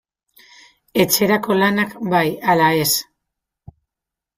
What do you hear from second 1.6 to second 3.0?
lanak bai ala ez?